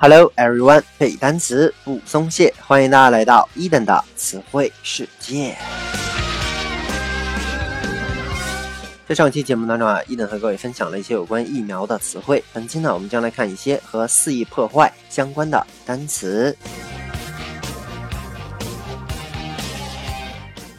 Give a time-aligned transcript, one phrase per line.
[0.00, 5.56] Hello everyone，背单词不松懈，欢迎大家来到伊登的词汇世界。
[9.08, 12.44] 在上期节目当中啊，伊登和各位分享了一些有关疫苗的词汇。
[12.52, 16.56] 本期呢，我们将来看一些和肆意破坏相关的单词。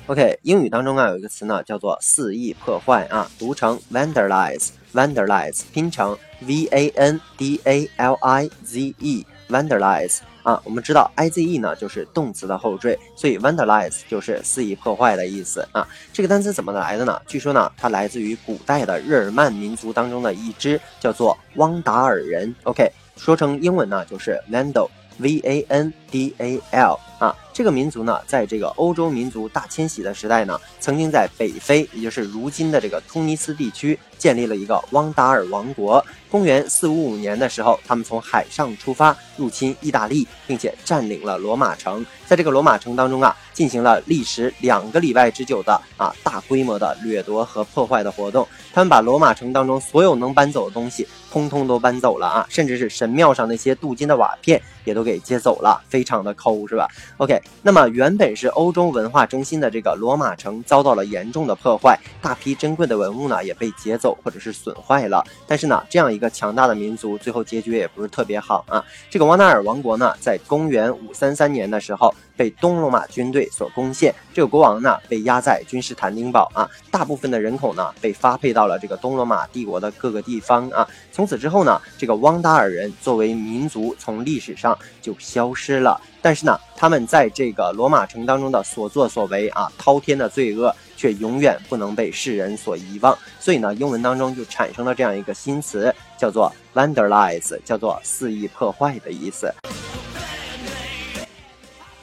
[0.09, 10.17] OK，英语当中啊有一个词呢叫做肆意破坏啊，读成 vandalize，vandalize 拼成 v a n d a l i z e，vandalize。
[10.41, 15.87] 啊，我们知道 i z e 呢就是动词的后缀，所以 vandalize 就是肆意破坏的意思啊。
[16.11, 17.21] 这个单词怎么来的呢？
[17.27, 22.55] 据说呢，它来自于古代的日耳曼民族当中的一支叫做汪达尔人。
[22.63, 27.35] OK，说成英文呢就是 Vandal，V A N D A L 啊。
[27.53, 36.03] 这个民族呢，在这个欧洲民族大迁徙的时代呢，曾经在北非，也就是如今的这个突尼斯地区，建立了一个汪达尔王国。
[36.31, 42.05] 公元四五五年的时候，他们从海上出发，入侵意大利，并且占领了罗马城。
[42.25, 48.47] 在这个罗马城当中啊，进行了历时两个礼拜之久的啊大规模的掠夺和破坏的活动。
[48.71, 57.41] 他们把罗马城当中所有能搬走的东西，通通都搬走了啊，甚至是神庙上那些镀金的瓦片也都给接走了，非常的抠，是吧？OK。
[57.61, 65.23] 那么，原本是欧洲文化中心的这个罗马城遭到了严重的破坏，大批珍贵的文物呢也被劫走或者是损坏了。
[65.47, 68.83] 但是呢，这样一个强大的民族，最后结局也不是特别好啊。
[69.09, 72.13] 这个汪达尔王国呢，在公元五三三年的时候。
[72.39, 80.87] 被东罗马军队所攻陷，这个国王呢被压在君士坦丁堡啊，大部分的人口呢被发配到了这个东罗马帝国的各个地方啊。
[81.11, 85.99] 从此之后呢，这个汪达尔人作为民族从历史上就消失了。
[86.21, 93.17] 但是呢，他们在这个罗马城当中的所作所为啊，滔天的罪恶却永远不能被世人所遗忘。
[93.37, 99.53] 所以呢，英文当中就产生了这样一个新词，叫做 vandalize，叫做肆意破坏的意思。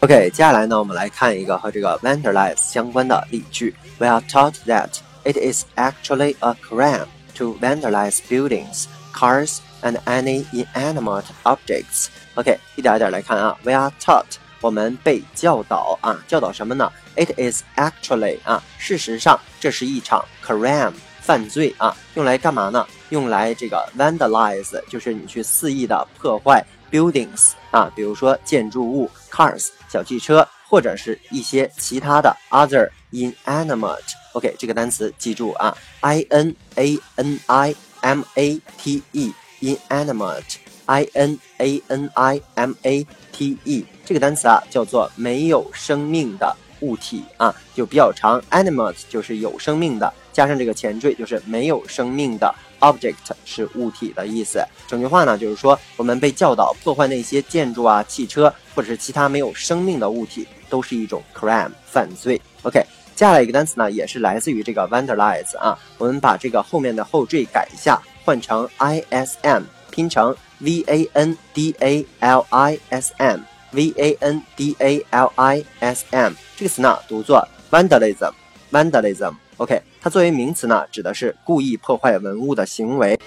[0.01, 3.75] OK，接下来呢，我们来看一个和这个 vandalize 相关的例句。
[3.99, 4.91] We are taught that
[5.25, 7.07] it is actually a crime
[7.37, 12.09] to vandalize buildings, cars, and any inanimate objects.
[12.35, 13.57] OK，一点一点来看啊。
[13.65, 22.87] We are taught，我们被教导啊，教导什么呢？It is actually 啊，事实上这是一场 crime 犯罪啊，用来干嘛呢？
[23.11, 26.65] 用来这个 vandalize，就是你去肆意的破坏。
[26.89, 34.15] buildings 啊，比如说建筑物，cars 小汽车，或者是一些其他的 other inanimate。
[34.33, 42.75] OK，这个单词记住啊，I N A N I M A T E inanimate i n a n i m
[42.83, 52.55] a t e 这个单词啊叫做没有生命的物体啊，就比较长，animate 就是有生命的，加上这个前缀就是没有生命的。
[52.79, 54.63] Object 是物体的意思。
[54.87, 62.39] 整句话呢，就是说我们被教导破坏那些建筑啊、汽车或者是其他没有生命的物体，都是一种 crime 犯罪。
[62.65, 62.79] OK，
[63.15, 65.77] 接下来一个单词呢，也是来自于这个 vandalize 啊。
[65.97, 75.32] 我们把这个后面的后缀改一下，换成 ism，拼成 v a n d a l i s m，v a n d a l
[75.36, 76.34] i s m。
[76.56, 83.20] 这个词呢，读作 vandalism，vandalism。OK，它作为名词呢，指的是故意破坏文物的行为。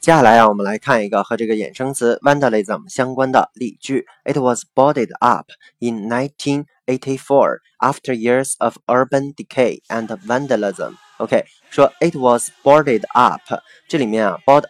[0.00, 4.06] 接下来啊，我们来看一个和这个衍生词 vandalism 相关的例句。
[4.24, 5.46] It was boarded up
[5.78, 10.96] in 1984 after years of urban decay and vandalism.
[11.18, 13.40] OK，说 it was boarded up，
[13.86, 14.64] 这里面啊，board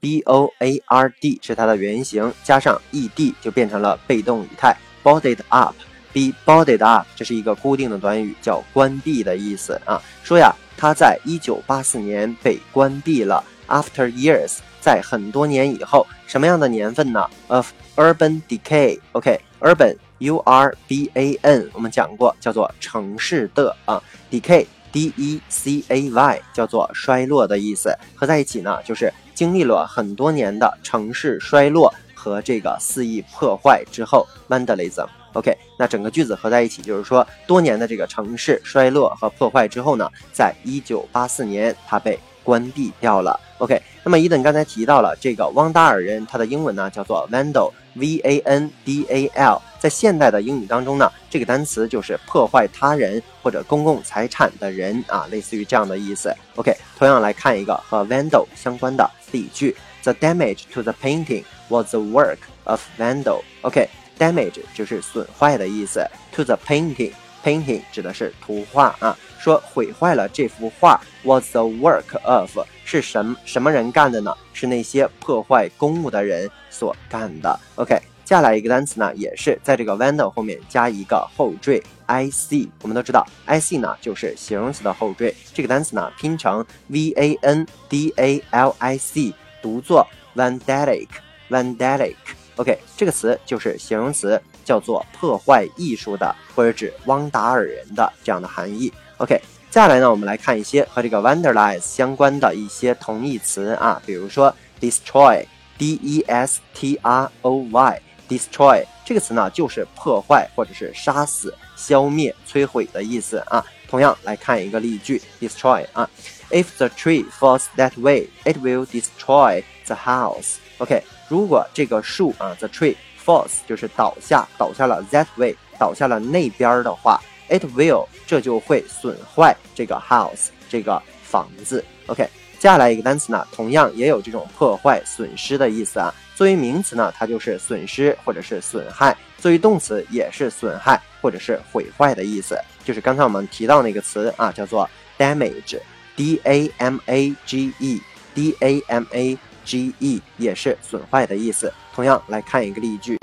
[0.00, 5.74] b o a r d 是它的原型，加上 e d 就变成了被动语态，boarded up。
[6.10, 10.00] be boarded up，这是一个固定的短语，叫关闭的意思啊。
[10.24, 13.44] 说呀，它在一九八四年被关闭了。
[13.68, 24.02] After years，在很多年以后，什么样的年份呢？Of urban decay，OK，urban，U R B A N，我们讲过，叫做城市的啊。
[24.30, 27.94] Decay，D E C A Y，叫做衰落的意思。
[28.14, 35.06] 合在一起呢，就是经历了很多年的城市衰落和这个肆意破坏之后，vandalism。
[35.34, 43.38] OK，那整个句子合在一起，就是说多年的这个城市衰落和破坏之后呢，在一九八四年它被关闭掉了。
[43.58, 56.34] OK，那么伊登刚才提到了这个汪达尔人，他的英文呢叫做 Vandal，V A N D A L，在现代的英语当中呢，这个单词就是破坏他人或者公共财产的人啊，类似于这样的意思。
[56.56, 63.42] OK，同样来看一个和 Vandal 相关的例句：The damage to the painting was the work of Vandal。
[63.62, 63.88] OK。
[64.18, 66.04] Damage 就是损坏的意思。
[66.32, 69.16] To the painting，painting 指的是图画啊。
[69.38, 74.36] 说毁坏了这幅画，was the work of 是什么什么人干的呢？
[74.52, 77.60] 是那些破坏公物的人所干的。
[77.76, 77.96] OK，
[78.28, 82.68] 接下来一个单词呢，也是在这个 vandal 后面加一个后缀 ic。
[82.82, 89.32] 我们都知道 ic 呢就是形容词的后缀，这个单词呢拼成 v a n d a l i c，
[89.62, 92.16] 读作 vandalic，vandalic。
[92.56, 98.92] OK，这个词就是形容词，叫做破坏艺术的，或者指汪达尔人的这样的含义。
[99.16, 99.40] OK，
[99.70, 113.64] 接下来呢，我们来看一些和这个 vandalize 相关的一些同义词啊，比如说 destroy，d e s t r o y destroy 这个词呢就是破坏或者是杀死、消灭、摧毁的意思啊。
[113.88, 116.08] 同样来看一个例句，destroy 啊
[116.50, 120.56] ，If the tree falls that way, it will destroy the house.
[120.78, 121.02] OK。
[121.28, 127.20] 如果这个树啊，the tree falls 就是倒下，倒下了 that way，倒下了那边的话
[127.50, 131.84] ，it will 这就会损坏这个 house 这个房子。
[132.06, 132.24] OK，
[132.58, 136.14] 接下来一个单词呢，同样也有这种破坏、损失的意思啊。
[136.38, 142.56] 作为名词呢，它就是损失或者是损害；作为动词也是损害或者是毁坏的意思。
[142.84, 144.88] 就是刚才我们提到那个词啊，叫做
[145.18, 149.36] damage，d a m a g e，d a m a。
[149.64, 151.70] G E 也是损坏的意思。
[151.92, 153.18] 同样来看一个例句。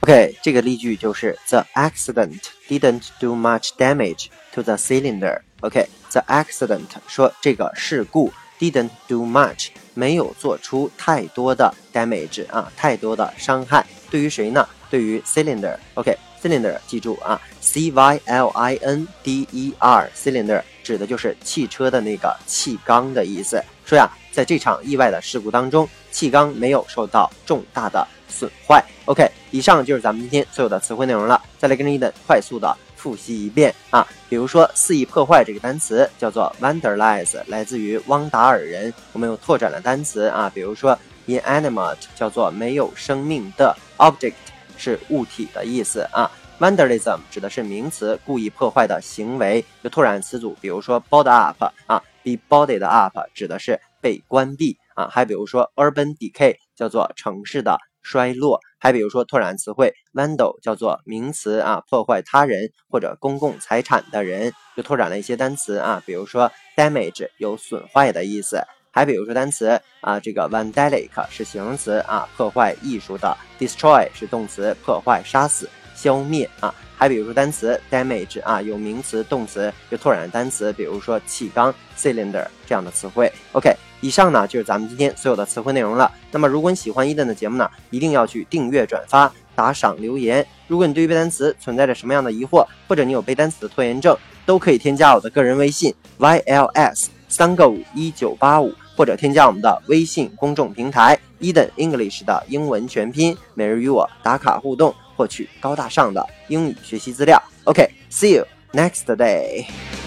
[0.00, 5.40] OK，这个例句就是 The accident didn't do much damage to the cylinder。
[5.60, 13.84] OK，The accident 说这个事故 didn't do much 没有做出太多的 damage 啊，太多的伤害。
[14.10, 14.66] 对于谁呢？
[14.90, 15.76] 对于 cylinder。
[15.94, 23.62] OK，cylinder 记住啊，C Y L I N D E R，cylinder 指的就是汽车的那个气缸的意思。
[23.84, 28.84] 说呀，在这场意外的事故当中，气缸没有受到重大的损坏。
[29.04, 31.40] OK，以上就是咱们今天所有的词汇内容了。
[31.58, 34.06] 再来跟着伊登快速的复习一遍啊。
[34.28, 38.92] 比如说，肆意破坏这个单词叫做 vandalize，来自于汪达尔人。
[39.12, 44.34] 我们有拓展的单词啊，比如说 inanimate 叫做没有生命的 object，
[44.76, 46.30] 是物体的意思啊。
[46.60, 49.64] vandalism 指的是名词，故意破坏的行为。
[49.82, 52.02] 就拓展词组，比如说 b o d up 啊。
[52.22, 68.58] be bodied up 指的是被关闭啊，还比如说 urban decay 叫做城市的衰落，还比如说拓展词汇 vandal 叫做名词啊，破坏他人或者公共财产的人，就拓展了一些单词啊，比如说 damage 有损坏的意思，
[68.90, 76.74] 还比如说单词啊，这个 vandalic 是形容词啊，破坏艺术的，destroy 是动词，破坏杀死消灭啊。
[76.96, 83.30] 还比如说单词 damage 啊，有名词、动词，有拓展单词，比如说气缸 cylinder 这样的词汇。
[83.52, 86.10] OK，以上呢就是咱们今天所有的词汇内容了。
[86.30, 90.46] 那么如果你喜欢伊登的节目呢，一定要去订阅、转发、打赏、留言。
[90.66, 104.94] 如果你对于背单词存在着什么样的疑惑，或者你有背单词的拖延症，都可以添加我的个人微信 yls 三个五一九八五，或者添加我们的微信公众平台伊登 English 的英文全拼，每日与我打卡互动。
[105.16, 107.38] 获取高大上的英语学习资料。
[107.64, 109.99] OK，see you next day。